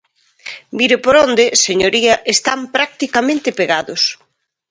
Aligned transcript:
Mire 0.77 0.97
por 1.05 1.15
onde, 1.25 1.45
señoría, 1.65 2.13
están 2.35 2.59
practicamente 2.75 3.49
pegados. 3.59 4.01